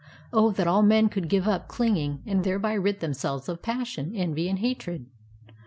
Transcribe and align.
Oh, 0.33 0.49
that 0.53 0.65
all 0.65 0.81
men 0.81 1.09
could 1.09 1.29
give 1.29 1.47
up 1.47 1.67
clinging 1.67 2.23
and 2.25 2.43
thereby 2.43 2.73
rid 2.73 3.01
themselves 3.01 3.47
of 3.47 3.61
passion, 3.61 4.13
en\y, 4.15 4.45
and 4.49 4.57
hatred!" 4.57 5.05